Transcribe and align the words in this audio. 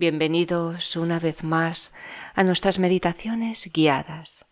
Bienvenidos 0.00 0.96
una 0.96 1.18
vez 1.18 1.44
más 1.44 1.92
a 2.34 2.42
nuestras 2.42 2.78
meditaciones 2.78 3.70
guiadas. 3.70 4.46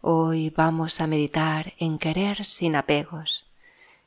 Hoy 0.00 0.48
vamos 0.48 0.98
a 1.02 1.06
meditar 1.06 1.74
en 1.78 1.98
querer 1.98 2.42
sin 2.46 2.74
apegos, 2.74 3.44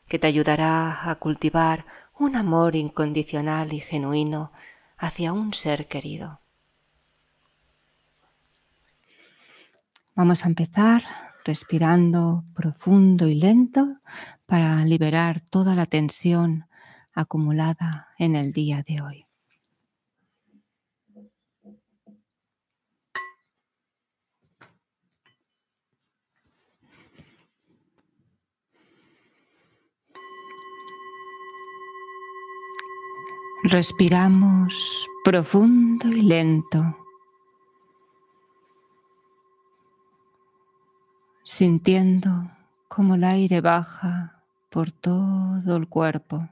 que 0.07 0.17
te 0.17 0.25
ayudará 0.25 1.07
a 1.07 1.13
cultivar 1.13 1.85
un 2.17 2.35
amor 2.35 2.75
incondicional 2.75 3.73
y 3.73 3.79
genuino 3.79 4.51
hacia 4.97 5.33
un 5.33 5.53
ser 5.53 5.85
querido. 5.85 6.39
Vamos 10.15 10.45
a 10.45 10.47
empezar 10.47 11.03
respirando 11.45 12.43
profundo 12.55 13.27
y 13.27 13.35
lento 13.35 13.99
para 14.47 14.77
liberar 14.77 15.41
toda 15.41 15.75
la 15.75 15.85
tensión 15.85 16.65
acumulada 17.13 18.07
en 18.17 18.35
el 18.35 18.51
día 18.51 18.81
de 18.81 19.01
hoy. 19.03 19.26
Respiramos 33.69 35.05
profundo 35.25 36.07
y 36.07 36.21
lento, 36.21 36.97
sintiendo 41.43 42.49
como 42.87 43.15
el 43.15 43.25
aire 43.25 43.59
baja 43.59 44.41
por 44.69 44.91
todo 44.91 45.75
el 45.75 45.89
cuerpo. 45.89 46.47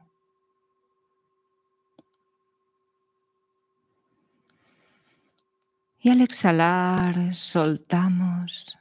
Y 6.01 6.09
al 6.09 6.19
exhalar 6.19 7.33
soltamos 7.33 8.77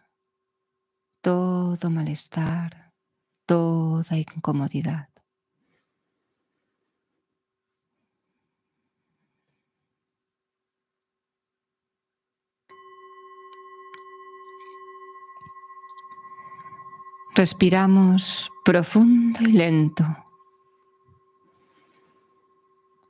todo 1.20 1.88
malestar, 1.88 2.90
toda 3.46 4.18
incomodidad. 4.18 5.13
Respiramos 17.36 18.48
profundo 18.64 19.40
y 19.40 19.54
lento, 19.54 20.04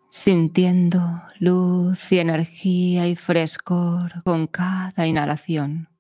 sintiendo 0.08 0.98
luz 1.41 2.11
y 2.11 2.20
energía 2.20 3.06
y 3.06 3.16
frescor 3.16 4.22
con 4.22 4.47
cada 4.47 5.06
inhalación. 5.06 5.91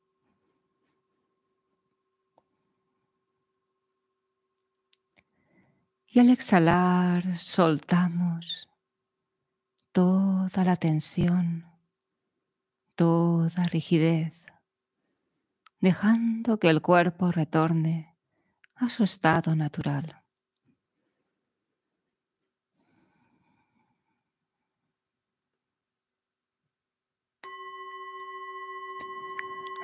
Y 6.06 6.18
al 6.18 6.30
exhalar 6.30 7.36
soltamos 7.36 8.70
toda 9.92 10.64
la 10.64 10.76
tensión, 10.76 11.66
toda 12.94 13.64
rigidez, 13.64 14.46
dejando 15.80 16.58
que 16.58 16.70
el 16.70 16.80
cuerpo 16.80 17.30
retorne 17.30 18.13
a 18.76 18.88
su 18.88 19.04
estado 19.04 19.54
natural. 19.54 20.20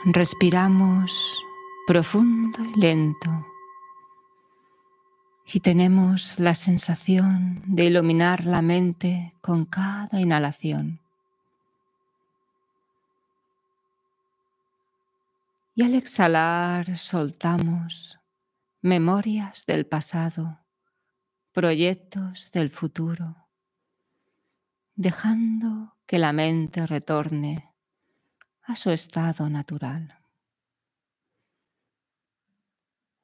Respiramos 0.05 1.44
profundo 1.86 2.64
y 2.64 2.80
lento 2.80 3.47
y 5.53 5.60
tenemos 5.60 6.38
la 6.38 6.54
sensación 6.54 7.62
de 7.66 7.84
iluminar 7.84 8.44
la 8.44 8.62
mente 8.62 9.34
con 9.41 9.65
cada 9.65 10.20
inhalación. 10.20 11.00
Y 15.75 15.82
al 15.82 15.94
exhalar 15.94 16.97
soltamos 16.97 18.19
memorias 18.82 19.66
del 19.66 19.86
pasado, 19.86 20.60
proyectos 21.52 22.50
del 22.50 22.70
futuro, 22.70 23.48
dejando 24.94 25.96
que 26.06 26.18
la 26.18 26.32
mente 26.32 26.86
retorne 26.86 27.74
a 28.62 28.76
su 28.76 28.91
estado 28.91 29.50
natural. 29.50 30.18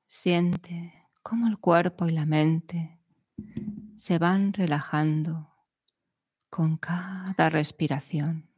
Siente 0.06 1.08
cómo 1.22 1.46
el 1.48 1.58
cuerpo 1.58 2.06
y 2.06 2.12
la 2.12 2.26
mente 2.26 3.00
se 3.96 4.18
van 4.18 4.52
relajando 4.52 5.52
con 6.50 6.76
cada 6.76 7.48
respiración, 7.50 8.48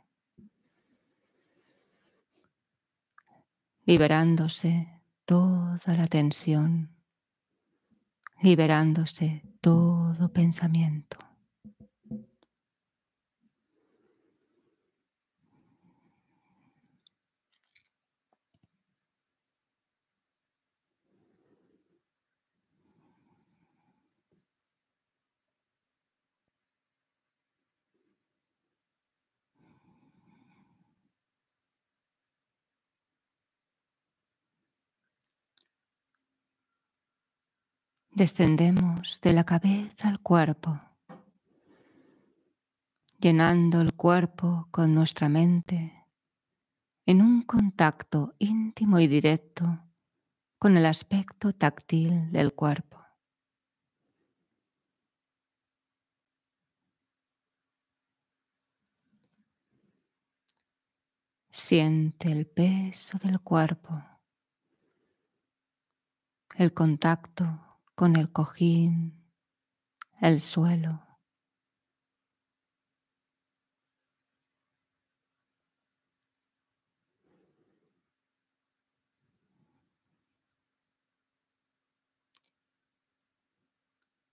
liberándose 3.84 4.97
toda 5.28 5.94
la 5.94 6.06
tensión, 6.06 6.96
liberándose 8.40 9.42
todo 9.60 10.32
pensamiento. 10.32 11.18
Descendemos 38.18 39.20
de 39.20 39.32
la 39.32 39.44
cabeza 39.44 40.08
al 40.08 40.18
cuerpo, 40.18 40.80
llenando 43.20 43.80
el 43.80 43.94
cuerpo 43.94 44.66
con 44.72 44.92
nuestra 44.92 45.28
mente 45.28 46.04
en 47.06 47.22
un 47.22 47.42
contacto 47.42 48.34
íntimo 48.40 48.98
y 48.98 49.06
directo 49.06 49.84
con 50.58 50.76
el 50.76 50.86
aspecto 50.86 51.52
táctil 51.52 52.32
del 52.32 52.54
cuerpo. 52.54 52.98
Siente 61.50 62.32
el 62.32 62.48
peso 62.48 63.16
del 63.18 63.38
cuerpo, 63.38 64.02
el 66.56 66.74
contacto 66.74 67.67
con 67.98 68.14
el 68.14 68.30
cojín, 68.30 69.24
el 70.20 70.40
suelo. 70.40 71.02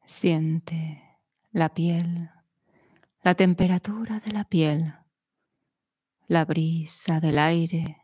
Siente 0.05 1.01
la 1.51 1.73
piel, 1.73 2.29
la 3.23 3.33
temperatura 3.33 4.19
de 4.19 4.31
la 4.31 4.43
piel, 4.43 4.93
la 6.27 6.45
brisa 6.45 7.19
del 7.19 7.39
aire, 7.39 8.03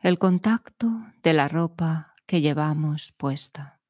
el 0.00 0.18
contacto 0.18 0.90
de 1.22 1.32
la 1.32 1.48
ropa 1.48 2.14
que 2.26 2.42
llevamos 2.42 3.14
puesta. 3.16 3.81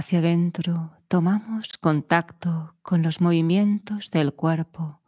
Hacia 0.00 0.20
adentro 0.20 0.96
tomamos 1.08 1.76
contacto 1.76 2.74
con 2.80 3.02
los 3.02 3.20
movimientos 3.20 4.10
del 4.10 4.32
cuerpo 4.32 5.02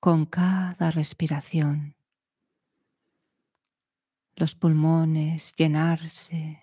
con 0.00 0.26
cada 0.26 0.90
respiración. 0.90 1.94
Los 4.34 4.56
pulmones 4.56 5.54
llenarse, 5.54 6.60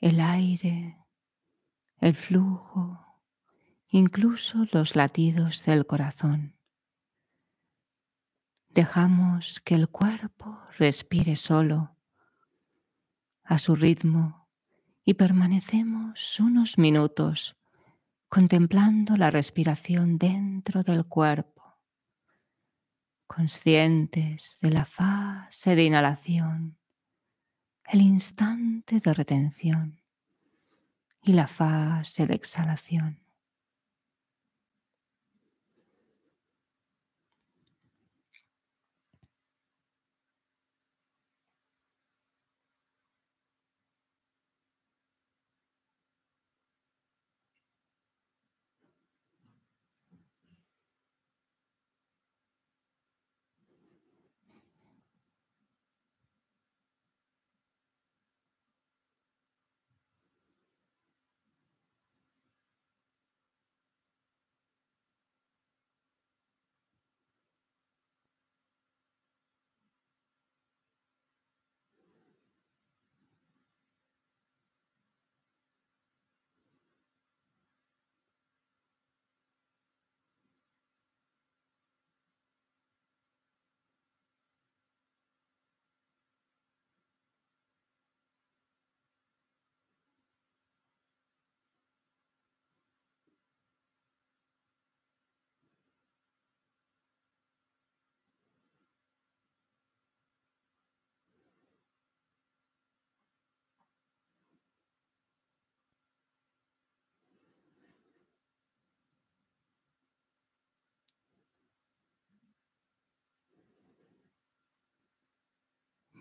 el 0.00 0.22
aire, 0.22 0.96
el 1.98 2.14
flujo, 2.14 3.20
incluso 3.88 4.64
los 4.72 4.96
latidos 4.96 5.66
del 5.66 5.86
corazón. 5.86 6.56
Dejamos 8.70 9.60
que 9.60 9.74
el 9.74 9.90
cuerpo 9.90 10.58
respire 10.78 11.36
solo, 11.36 11.94
a 13.44 13.58
su 13.58 13.76
ritmo, 13.76 14.41
y 15.04 15.14
permanecemos 15.14 16.38
unos 16.40 16.78
minutos 16.78 17.56
contemplando 18.28 19.16
la 19.16 19.30
respiración 19.30 20.16
dentro 20.16 20.82
del 20.82 21.06
cuerpo, 21.06 21.80
conscientes 23.26 24.56
de 24.60 24.70
la 24.70 24.84
fase 24.84 25.76
de 25.76 25.84
inhalación, 25.84 26.78
el 27.84 28.00
instante 28.00 29.00
de 29.00 29.12
retención 29.12 30.00
y 31.22 31.34
la 31.34 31.46
fase 31.46 32.26
de 32.26 32.34
exhalación. 32.34 33.21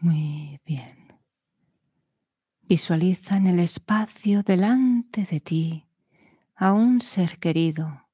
Muy 0.01 0.59
bien. 0.65 1.13
Visualiza 2.63 3.37
en 3.37 3.45
el 3.45 3.59
espacio 3.59 4.41
delante 4.41 5.25
de 5.25 5.39
ti 5.39 5.85
a 6.55 6.73
un 6.73 7.01
ser 7.01 7.37
querido, 7.37 8.07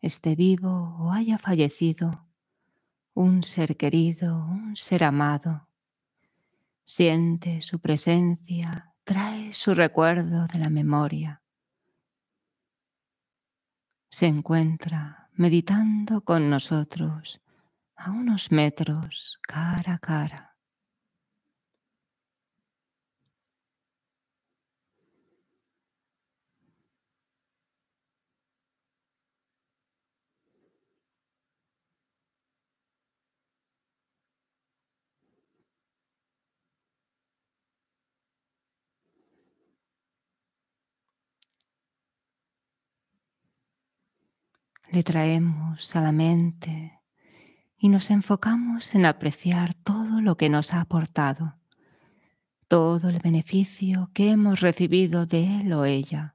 esté 0.00 0.34
vivo 0.34 0.96
o 0.98 1.12
haya 1.12 1.36
fallecido, 1.36 2.26
un 3.12 3.42
ser 3.42 3.76
querido, 3.76 4.46
un 4.46 4.74
ser 4.74 5.04
amado. 5.04 5.68
Siente 6.86 7.60
su 7.60 7.78
presencia, 7.78 8.94
trae 9.04 9.52
su 9.52 9.74
recuerdo 9.74 10.46
de 10.46 10.58
la 10.58 10.70
memoria. 10.70 11.42
Se 14.08 14.28
encuentra 14.28 15.28
meditando 15.34 16.22
con 16.22 16.48
nosotros 16.48 17.42
a 17.96 18.12
unos 18.12 18.50
metros 18.50 19.38
cara 19.42 19.94
a 19.94 19.98
cara. 19.98 20.55
Le 44.96 45.02
traemos 45.02 45.94
a 45.94 46.00
la 46.00 46.10
mente 46.10 47.02
y 47.76 47.90
nos 47.90 48.10
enfocamos 48.10 48.94
en 48.94 49.04
apreciar 49.04 49.74
todo 49.74 50.22
lo 50.22 50.38
que 50.38 50.48
nos 50.48 50.72
ha 50.72 50.80
aportado, 50.80 51.58
todo 52.66 53.10
el 53.10 53.18
beneficio 53.18 54.10
que 54.14 54.30
hemos 54.30 54.60
recibido 54.60 55.26
de 55.26 55.60
él 55.60 55.74
o 55.74 55.84
ella, 55.84 56.34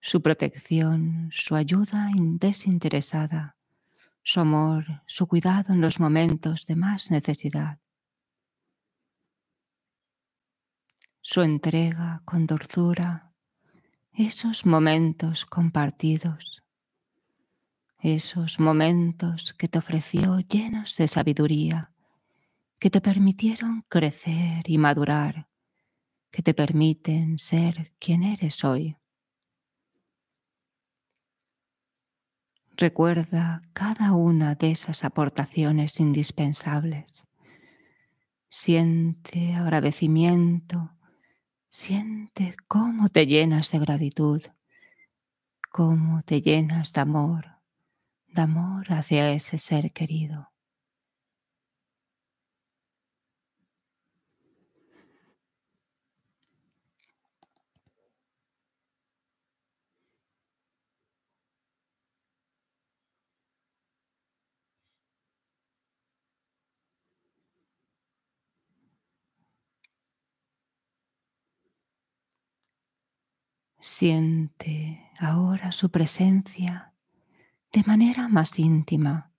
su 0.00 0.22
protección, 0.22 1.28
su 1.30 1.54
ayuda 1.54 2.08
desinteresada, 2.16 3.58
su 4.22 4.40
amor, 4.40 5.02
su 5.06 5.26
cuidado 5.26 5.74
en 5.74 5.82
los 5.82 6.00
momentos 6.00 6.64
de 6.64 6.76
más 6.76 7.10
necesidad, 7.10 7.80
su 11.20 11.42
entrega 11.42 12.22
con 12.24 12.46
dulzura, 12.46 13.34
esos 14.14 14.64
momentos 14.64 15.44
compartidos 15.44 16.61
esos 18.02 18.58
momentos 18.58 19.54
que 19.54 19.68
te 19.68 19.78
ofreció 19.78 20.40
llenos 20.40 20.96
de 20.96 21.06
sabiduría, 21.06 21.92
que 22.80 22.90
te 22.90 23.00
permitieron 23.00 23.84
crecer 23.88 24.64
y 24.66 24.76
madurar, 24.76 25.48
que 26.32 26.42
te 26.42 26.52
permiten 26.52 27.38
ser 27.38 27.92
quien 28.00 28.24
eres 28.24 28.64
hoy. 28.64 28.96
Recuerda 32.76 33.62
cada 33.72 34.12
una 34.12 34.56
de 34.56 34.72
esas 34.72 35.04
aportaciones 35.04 36.00
indispensables. 36.00 37.24
Siente 38.48 39.54
agradecimiento, 39.54 40.90
siente 41.68 42.56
cómo 42.66 43.08
te 43.08 43.26
llenas 43.26 43.70
de 43.70 43.78
gratitud, 43.78 44.42
cómo 45.70 46.22
te 46.22 46.40
llenas 46.42 46.92
de 46.92 47.00
amor, 47.00 47.51
de 48.32 48.42
amor 48.42 48.92
hacia 48.92 49.30
ese 49.30 49.58
ser 49.58 49.92
querido. 49.92 50.50
Siente 73.80 75.10
ahora 75.18 75.72
su 75.72 75.90
presencia 75.90 76.91
de 77.72 77.82
manera 77.84 78.28
más 78.28 78.58
íntima, 78.58 79.32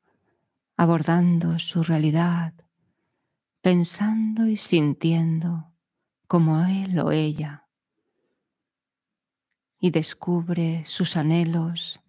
abordando 0.76 1.60
su 1.60 1.84
realidad, 1.84 2.54
pensando 3.62 4.48
y 4.48 4.58
sintiendo 4.58 5.72
como 6.28 6.66
él 6.66 6.98
o 7.00 7.12
ella, 7.12 7.68
y 9.80 9.92
descubre 9.92 10.84
sus 10.86 11.16
anhelos, 11.16 12.00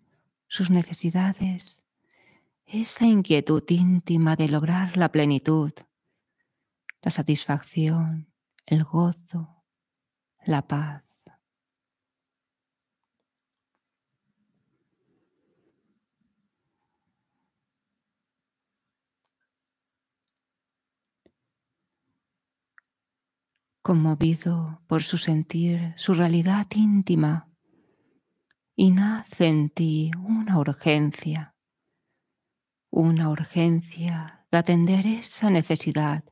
sus 0.49 0.71
necesidades, 0.71 1.85
esa 2.65 3.05
inquietud 3.05 3.63
íntima 3.69 4.35
de 4.35 4.49
lograr 4.49 4.97
la 4.97 5.11
plenitud, 5.11 5.73
la 7.03 7.11
satisfacción, 7.11 8.33
el 8.65 8.85
gozo, 8.85 9.63
la 10.47 10.63
paz. 10.63 11.04
Conmovido 23.85 24.81
por 24.87 25.03
su 25.03 25.19
sentir, 25.19 25.93
su 25.99 26.15
realidad 26.15 26.67
íntima, 26.75 27.51
y 28.75 28.91
nace 28.91 29.47
en 29.47 29.69
ti 29.69 30.11
una 30.17 30.59
urgencia, 30.59 31.55
una 32.89 33.29
urgencia 33.29 34.47
de 34.51 34.57
atender 34.57 35.07
esa 35.07 35.51
necesidad, 35.51 36.25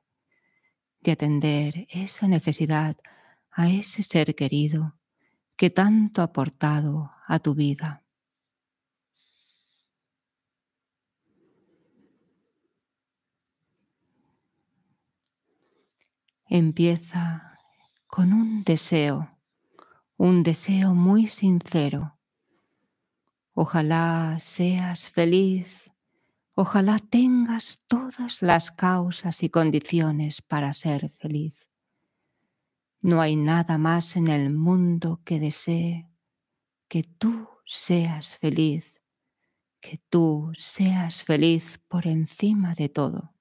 de 1.01 1.13
atender 1.13 1.87
esa 1.91 2.27
necesidad 2.27 2.97
a 3.51 3.69
ese 3.69 4.03
ser 4.03 4.35
querido 4.35 4.97
que 5.55 5.69
tanto 5.69 6.23
ha 6.23 6.25
aportado 6.25 7.11
a 7.27 7.39
tu 7.39 7.55
vida. 7.55 8.03
Empieza 16.55 17.59
con 18.07 18.35
un 18.35 18.63
deseo, 18.63 19.39
un 20.19 20.43
deseo 20.43 20.93
muy 20.93 21.27
sincero. 21.27 22.19
Ojalá 23.55 24.37
seas 24.39 25.11
feliz, 25.11 25.91
ojalá 26.55 26.99
tengas 26.99 27.79
todas 27.89 28.43
las 28.43 28.71
causas 28.71 29.43
y 29.43 29.49
condiciones 29.49 30.43
para 30.43 30.75
ser 30.75 31.09
feliz. 31.09 31.55
No 33.01 33.23
hay 33.23 33.37
nada 33.37 33.79
más 33.79 34.15
en 34.17 34.29
el 34.29 34.51
mundo 34.51 35.23
que 35.25 35.41
desee 35.41 36.07
que 36.87 37.03
tú 37.03 37.49
seas 37.65 38.37
feliz, 38.37 39.01
que 39.81 40.03
tú 40.11 40.53
seas 40.59 41.25
feliz 41.25 41.81
por 41.89 42.07
encima 42.07 42.75
de 42.75 42.91
todo. 42.91 43.33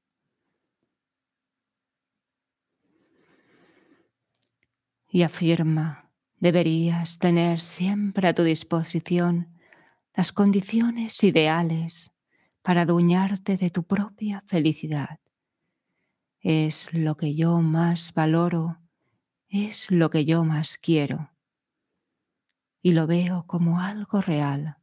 Y 5.12 5.24
afirma, 5.24 6.10
deberías 6.40 7.20
tener 7.20 7.60
siempre 7.60 8.30
a 8.30 8.34
tu 8.34 8.44
disposición 8.44 9.60
las 10.16 10.32
condiciones 10.32 11.22
ideales 11.24 12.12
para 12.62 12.84
adueñarte 12.84 13.58
de 13.58 13.70
tu 13.70 13.84
propia 13.84 14.42
felicidad. 14.48 15.20
Es 16.40 16.94
lo 16.94 17.18
que 17.18 17.36
yo 17.36 17.60
más 17.60 18.14
valoro, 18.14 18.80
es 19.50 19.92
lo 19.92 20.10
que 20.10 20.24
yo 20.24 20.46
más 20.46 20.78
quiero. 20.78 21.30
Y 22.82 22.94
lo 22.94 23.06
veo 23.06 23.46
como 23.48 23.82
algo 23.82 24.22
real, 24.22 24.78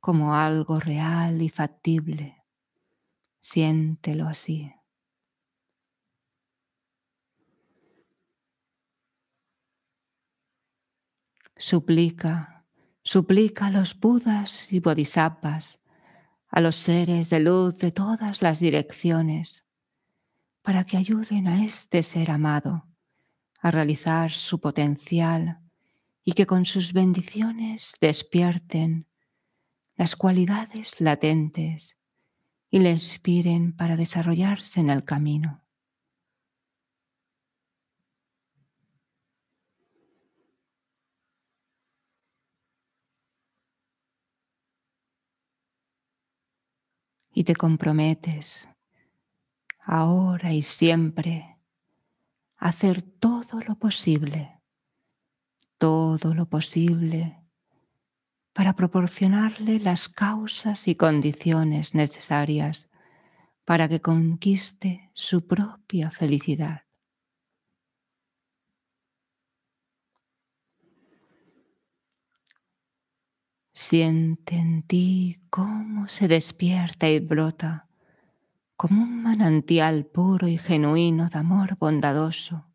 como 0.00 0.34
algo 0.34 0.80
real 0.80 1.42
y 1.42 1.50
factible. 1.50 2.44
Siéntelo 3.40 4.26
así. 4.26 4.72
Suplica, 11.60 12.64
suplica 13.02 13.66
a 13.66 13.70
los 13.70 14.00
budas 14.00 14.72
y 14.72 14.80
bodhisattvas, 14.80 15.78
a 16.48 16.58
los 16.62 16.76
seres 16.76 17.28
de 17.28 17.40
luz 17.40 17.76
de 17.76 17.92
todas 17.92 18.40
las 18.40 18.60
direcciones, 18.60 19.62
para 20.62 20.84
que 20.84 20.96
ayuden 20.96 21.48
a 21.48 21.66
este 21.66 22.02
ser 22.02 22.30
amado 22.30 22.86
a 23.60 23.70
realizar 23.70 24.30
su 24.30 24.58
potencial 24.58 25.60
y 26.24 26.32
que 26.32 26.46
con 26.46 26.64
sus 26.64 26.94
bendiciones 26.94 27.92
despierten 28.00 29.06
las 29.96 30.16
cualidades 30.16 30.98
latentes 30.98 31.98
y 32.70 32.78
le 32.78 32.92
inspiren 32.92 33.76
para 33.76 33.98
desarrollarse 33.98 34.80
en 34.80 34.88
el 34.88 35.04
camino. 35.04 35.62
Y 47.32 47.44
te 47.44 47.54
comprometes 47.54 48.68
ahora 49.80 50.52
y 50.52 50.62
siempre 50.62 51.56
a 52.56 52.68
hacer 52.68 53.02
todo 53.02 53.60
lo 53.66 53.76
posible, 53.76 54.60
todo 55.78 56.34
lo 56.34 56.46
posible 56.46 57.40
para 58.52 58.74
proporcionarle 58.74 59.80
las 59.80 60.08
causas 60.08 60.88
y 60.88 60.94
condiciones 60.94 61.94
necesarias 61.94 62.88
para 63.64 63.88
que 63.88 64.00
conquiste 64.00 65.10
su 65.14 65.46
propia 65.46 66.10
felicidad. 66.10 66.82
Siente 73.82 74.56
en 74.56 74.82
ti 74.82 75.40
cómo 75.48 76.06
se 76.10 76.28
despierta 76.28 77.08
y 77.08 77.18
brota 77.18 77.88
como 78.76 79.02
un 79.02 79.22
manantial 79.22 80.04
puro 80.04 80.48
y 80.48 80.58
genuino 80.58 81.30
de 81.30 81.38
amor 81.38 81.78
bondadoso. 81.78 82.66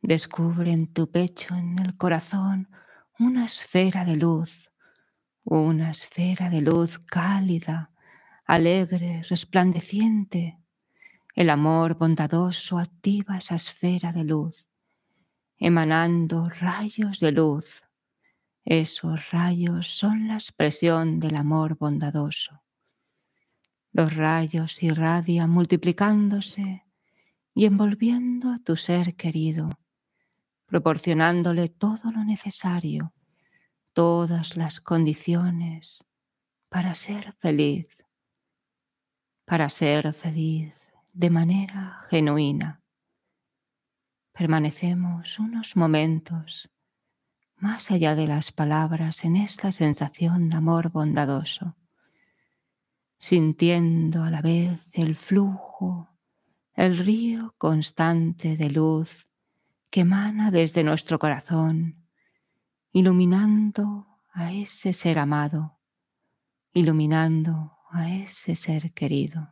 Descubre 0.00 0.72
en 0.72 0.92
tu 0.92 1.12
pecho, 1.12 1.54
en 1.54 1.78
el 1.78 1.96
corazón, 1.96 2.70
una 3.20 3.44
esfera 3.44 4.04
de 4.04 4.16
luz, 4.16 4.72
una 5.44 5.92
esfera 5.92 6.50
de 6.50 6.60
luz 6.60 6.98
cálida, 6.98 7.92
alegre, 8.44 9.22
resplandeciente. 9.30 10.58
El 11.36 11.50
amor 11.50 11.94
bondadoso 11.94 12.80
activa 12.80 13.38
esa 13.38 13.54
esfera 13.54 14.12
de 14.12 14.24
luz, 14.24 14.66
emanando 15.56 16.48
rayos 16.48 17.20
de 17.20 17.30
luz 17.30 17.84
esos 18.64 19.30
rayos 19.30 19.88
son 19.88 20.28
la 20.28 20.34
expresión 20.34 21.18
del 21.18 21.36
amor 21.36 21.76
bondadoso. 21.76 22.62
Los 23.90 24.14
rayos 24.14 24.82
irradian 24.82 25.50
multiplicándose 25.50 26.84
y 27.54 27.66
envolviendo 27.66 28.50
a 28.50 28.58
tu 28.58 28.76
ser 28.76 29.16
querido, 29.16 29.68
proporcionándole 30.66 31.68
todo 31.68 32.10
lo 32.12 32.24
necesario, 32.24 33.12
todas 33.92 34.56
las 34.56 34.80
condiciones 34.80 36.04
para 36.68 36.94
ser 36.94 37.34
feliz, 37.34 37.98
para 39.44 39.68
ser 39.68 40.14
feliz 40.14 40.72
de 41.12 41.28
manera 41.28 41.98
genuina. 42.08 42.80
Permanecemos 44.32 45.38
unos 45.38 45.76
momentos 45.76 46.71
más 47.62 47.92
allá 47.92 48.16
de 48.16 48.26
las 48.26 48.50
palabras 48.50 49.24
en 49.24 49.36
esta 49.36 49.70
sensación 49.70 50.48
de 50.50 50.56
amor 50.56 50.90
bondadoso, 50.90 51.76
sintiendo 53.18 54.24
a 54.24 54.30
la 54.30 54.42
vez 54.42 54.88
el 54.92 55.14
flujo, 55.14 56.08
el 56.74 56.98
río 56.98 57.54
constante 57.58 58.56
de 58.56 58.68
luz 58.68 59.28
que 59.90 60.00
emana 60.00 60.50
desde 60.50 60.82
nuestro 60.82 61.20
corazón, 61.20 62.04
iluminando 62.90 64.08
a 64.32 64.52
ese 64.52 64.92
ser 64.92 65.20
amado, 65.20 65.78
iluminando 66.72 67.78
a 67.90 68.12
ese 68.12 68.56
ser 68.56 68.92
querido. 68.92 69.51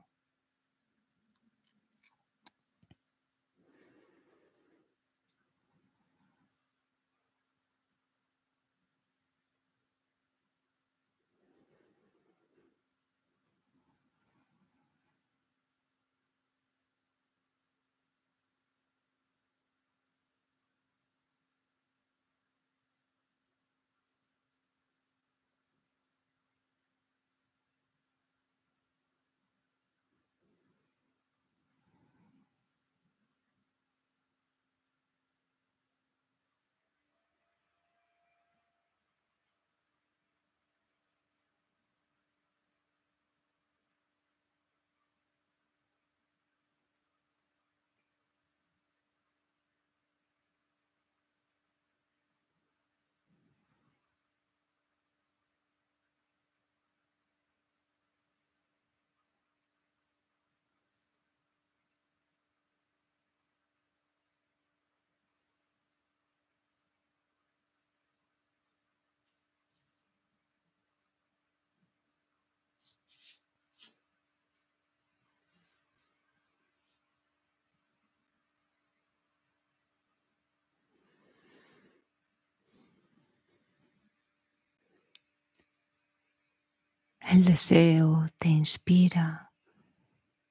El 87.30 87.44
deseo 87.44 88.26
te 88.40 88.48
inspira. 88.48 89.52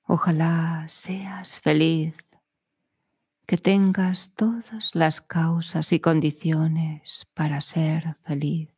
Ojalá 0.03 0.85
seas 0.87 1.59
feliz, 1.59 2.15
que 3.45 3.57
tengas 3.57 4.33
todas 4.33 4.95
las 4.95 5.19
causas 5.19 5.91
y 5.91 5.99
condiciones 5.99 7.27
para 7.33 7.59
ser 7.59 8.15
feliz. 8.23 8.69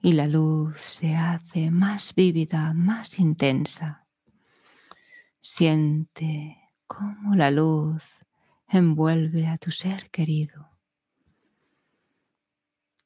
Y 0.00 0.12
la 0.12 0.26
luz 0.26 0.80
se 0.80 1.14
hace 1.14 1.70
más 1.70 2.14
vívida, 2.14 2.72
más 2.72 3.18
intensa. 3.18 4.06
Siente 5.42 6.56
cómo 6.86 7.36
la 7.36 7.50
luz 7.50 8.18
envuelve 8.66 9.46
a 9.46 9.58
tu 9.58 9.72
ser 9.72 10.08
querido. 10.08 10.70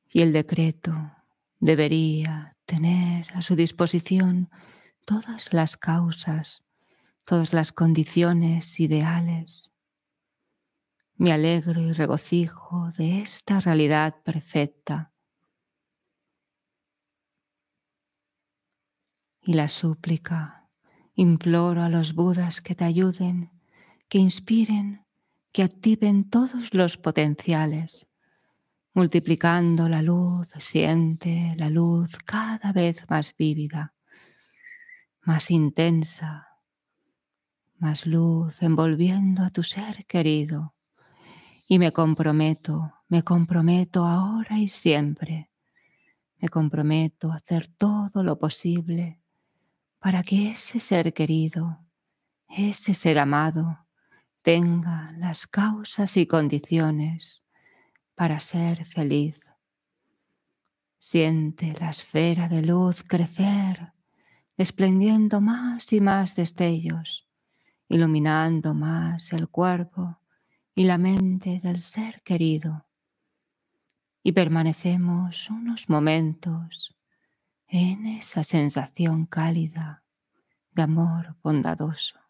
Y 0.09 0.23
el 0.23 0.33
decreto 0.33 1.11
debería 1.62 2.57
tener 2.66 3.33
a 3.35 3.40
su 3.40 3.54
disposición 3.54 4.50
todas 5.07 5.52
las 5.52 5.76
causas, 5.76 6.64
todas 7.25 7.52
las 7.52 7.71
condiciones 7.71 8.81
ideales. 8.81 9.71
Me 11.14 11.33
alegro 11.33 11.81
y 11.81 11.92
regocijo 11.92 12.90
de 12.99 13.23
esta 13.23 13.61
realidad 13.61 14.23
perfecta. 14.25 15.12
Y 19.40 19.54
la 19.54 19.69
súplica, 19.69 20.69
imploro 21.14 21.83
a 21.83 21.88
los 21.88 22.14
Budas 22.14 22.61
que 22.61 22.75
te 22.75 22.85
ayuden, 22.85 23.52
que 24.09 24.19
inspiren, 24.19 25.07
que 25.52 25.62
activen 25.62 26.28
todos 26.28 26.75
los 26.75 26.99
potenciales 26.99 28.09
multiplicando 28.95 29.89
la 29.89 30.03
luz, 30.03 30.49
siente 30.59 31.55
la 31.57 31.71
luz 31.71 32.19
cada 32.25 32.73
vez 32.73 33.09
más 33.09 33.35
vívida, 33.37 33.95
más 35.23 35.51
intensa, 35.51 36.49
más 37.79 38.07
luz 38.07 38.63
envolviendo 38.63 39.43
a 39.43 39.51
tu 39.51 39.63
ser 39.63 40.05
querido. 40.07 40.75
Y 41.67 41.79
me 41.79 41.93
comprometo, 41.93 42.93
me 43.09 43.23
comprometo 43.23 44.05
ahora 44.05 44.59
y 44.59 44.69
siempre, 44.69 45.49
me 46.39 46.49
comprometo 46.49 47.33
a 47.33 47.37
hacer 47.37 47.69
todo 47.69 48.23
lo 48.23 48.39
posible 48.39 49.21
para 49.99 50.23
que 50.23 50.51
ese 50.51 50.81
ser 50.81 51.15
querido, 51.15 51.79
ese 52.49 52.93
ser 52.93 53.19
amado, 53.19 53.87
tenga 54.43 55.12
las 55.12 55.47
causas 55.47 56.16
y 56.16 56.27
condiciones 56.27 57.41
para 58.14 58.40
ser 58.40 58.85
feliz. 58.85 59.40
Siente 60.98 61.72
la 61.81 61.90
esfera 61.90 62.48
de 62.48 62.62
luz 62.62 63.03
crecer, 63.03 63.92
desprendiendo 64.57 65.40
más 65.40 65.92
y 65.92 66.01
más 66.01 66.37
destellos, 66.37 67.27
iluminando 67.88 68.75
más 68.75 69.33
el 69.33 69.48
cuerpo 69.48 70.20
y 70.75 70.85
la 70.85 70.98
mente 70.98 71.61
del 71.61 71.83
ser 71.83 72.22
querido. 72.22 72.87
Y 74.22 74.33
permanecemos 74.33 75.51
unos 75.51 75.88
momentos 75.88 76.94
en 77.66 78.07
esa 78.07 78.44
sensación 78.44 79.27
cálida 79.27 80.05
de 80.70 80.83
amor 80.83 81.37
bondadoso. 81.42 82.22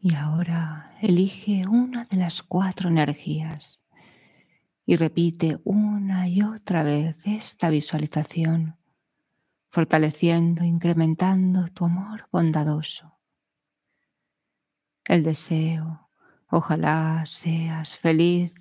Y 0.00 0.14
ahora 0.14 0.94
elige 1.02 1.66
una 1.66 2.04
de 2.04 2.18
las 2.18 2.42
cuatro 2.42 2.88
energías 2.88 3.80
y 4.86 4.96
repite 4.96 5.58
una 5.64 6.28
y 6.28 6.42
otra 6.42 6.84
vez 6.84 7.18
esta 7.26 7.68
visualización, 7.68 8.78
fortaleciendo, 9.70 10.64
incrementando 10.64 11.66
tu 11.68 11.84
amor 11.84 12.28
bondadoso. 12.30 13.18
El 15.04 15.24
deseo, 15.24 16.08
ojalá 16.48 17.24
seas 17.26 17.98
feliz, 17.98 18.54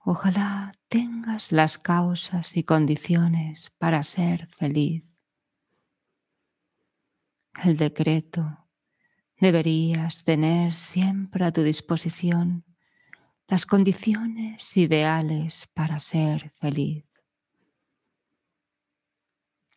ojalá 0.00 0.72
tengas 0.88 1.52
las 1.52 1.78
causas 1.78 2.56
y 2.56 2.64
condiciones 2.64 3.70
para 3.78 4.02
ser 4.02 4.48
feliz. 4.48 5.04
El 7.62 7.76
decreto, 7.76 8.66
Deberías 9.40 10.22
tener 10.22 10.74
siempre 10.74 11.46
a 11.46 11.52
tu 11.52 11.62
disposición 11.62 12.66
las 13.48 13.64
condiciones 13.64 14.76
ideales 14.76 15.66
para 15.72 15.98
ser 15.98 16.50
feliz. 16.60 17.06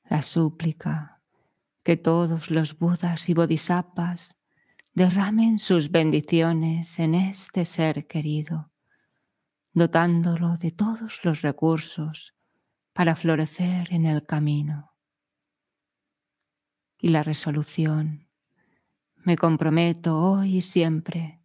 La 0.10 0.22
súplica 0.22 1.22
que 1.82 1.96
todos 1.96 2.52
los 2.52 2.78
budas 2.78 3.30
y 3.30 3.34
bodhisattvas 3.34 4.38
derramen 4.94 5.60
sus 5.60 5.90
bendiciones 5.90 7.00
en 7.00 7.16
este 7.16 7.64
ser 7.64 8.06
querido, 8.06 8.70
dotándolo 9.72 10.58
de 10.58 10.72
todos 10.72 11.24
los 11.24 11.42
recursos 11.42 12.36
para 12.92 13.16
florecer 13.16 13.94
en 13.94 14.08
el 14.08 14.26
camino. 14.26 14.94
Y 17.00 17.10
la 17.10 17.24
resolución 17.24 18.28
me 19.26 19.38
comprometo 19.38 20.20
hoy 20.20 20.58
y 20.58 20.62
siempre 20.62 21.40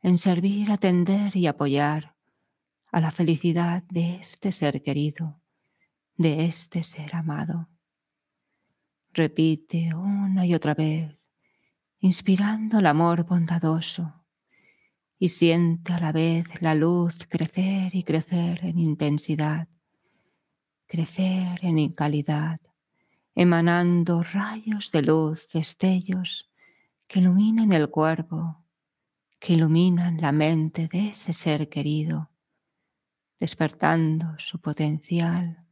en 0.00 0.16
servir, 0.16 0.70
atender 0.70 1.36
y 1.36 1.46
apoyar 1.46 2.14
a 2.90 3.00
la 3.00 3.10
felicidad 3.10 3.82
de 3.90 4.16
este 4.16 4.52
ser 4.52 4.82
querido, 4.82 5.40
de 6.16 6.46
este 6.46 6.82
ser 6.82 7.14
amado. 7.14 7.68
Repite 9.12 9.94
una 9.94 10.46
y 10.46 10.54
otra 10.54 10.74
vez, 10.74 11.20
inspirando 11.98 12.78
el 12.78 12.86
amor 12.86 13.24
bondadoso 13.24 14.24
y 15.18 15.28
siente 15.28 15.92
a 15.92 15.98
la 15.98 16.12
vez 16.12 16.62
la 16.62 16.74
luz 16.74 17.26
crecer 17.28 17.94
y 17.94 18.04
crecer 18.04 18.64
en 18.64 18.78
intensidad, 18.78 19.68
crecer 20.86 21.58
en 21.62 21.92
calidad, 21.92 22.60
emanando 23.34 24.22
rayos 24.22 24.90
de 24.92 25.02
luz, 25.02 25.48
destellos 25.52 26.47
que 27.08 27.20
iluminan 27.20 27.72
el 27.72 27.88
cuerpo, 27.88 28.64
que 29.40 29.54
iluminan 29.54 30.20
la 30.20 30.30
mente 30.30 30.88
de 30.88 31.08
ese 31.08 31.32
ser 31.32 31.70
querido, 31.70 32.30
despertando 33.40 34.38
su 34.38 34.60
potencial, 34.60 35.64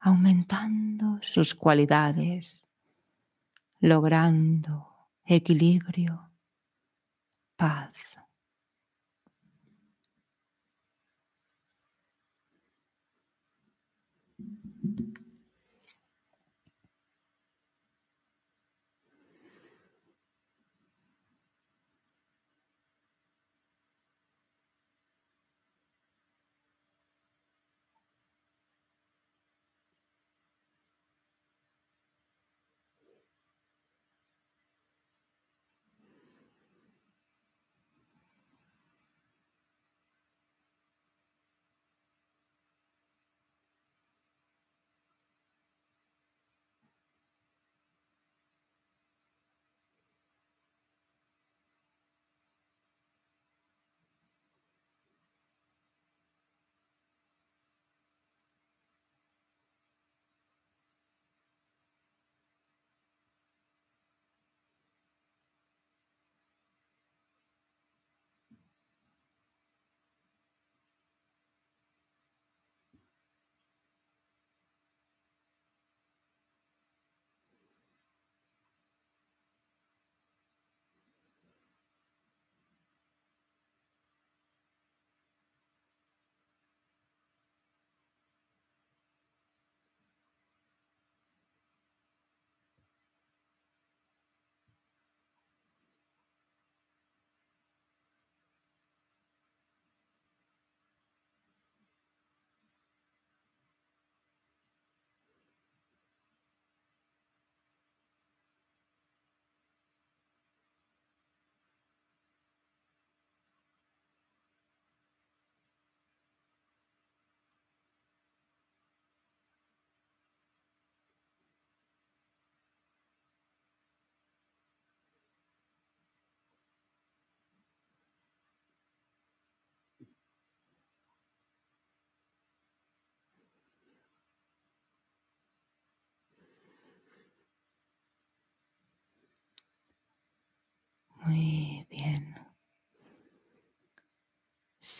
aumentando 0.00 1.18
sus 1.20 1.54
cualidades, 1.54 2.64
logrando 3.80 4.88
equilibrio, 5.26 6.30
paz. 7.56 8.18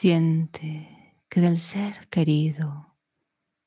Siente 0.00 1.16
que 1.28 1.40
del 1.40 1.58
ser 1.58 2.06
querido, 2.06 2.94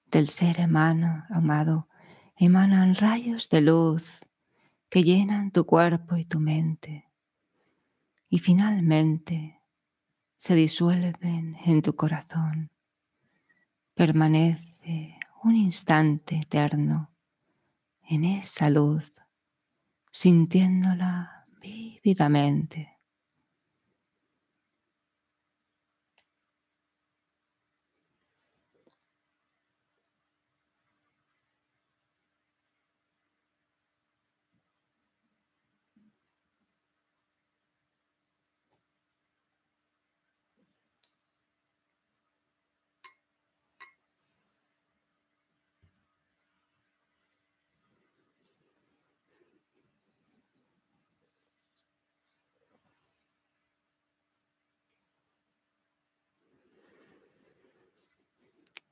del 0.05 0.29
ser 0.29 0.61
hermano, 0.61 1.25
amado, 1.29 1.89
emanan 2.37 2.95
rayos 2.95 3.49
de 3.49 3.59
luz 3.59 4.21
que 4.87 5.03
llenan 5.03 5.51
tu 5.51 5.65
cuerpo 5.65 6.15
y 6.15 6.23
tu 6.23 6.39
mente 6.39 7.11
y 8.29 8.39
finalmente 8.39 9.59
se 10.37 10.55
disuelven 10.55 11.57
en 11.65 11.81
tu 11.81 11.97
corazón. 11.97 12.71
Permanece 13.93 15.19
un 15.43 15.57
instante 15.57 16.37
eterno 16.37 17.11
en 18.03 18.23
esa 18.23 18.69
luz, 18.69 19.13
sintiéndola 20.13 21.45
vívidamente. 21.61 22.90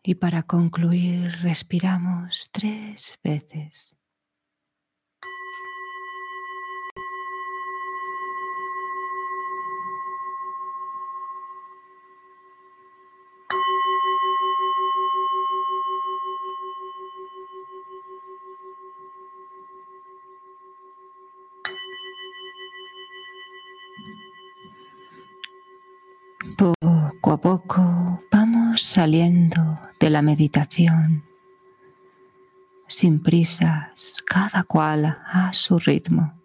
Y 0.02 0.16
para 0.16 0.44
concluir, 0.44 1.32
respiramos 1.42 2.50
tres 2.52 3.20
veces. 3.22 3.96
Poco 26.58 27.32
a 27.32 27.38
poco 27.42 28.24
vamos 28.32 28.82
saliendo 28.82 29.89
de 30.00 30.10
la 30.10 30.22
meditación, 30.22 31.24
sin 32.88 33.22
prisas, 33.22 34.24
cada 34.26 34.64
cual 34.64 35.06
a 35.26 35.52
su 35.54 35.78
ritmo. 35.78 36.39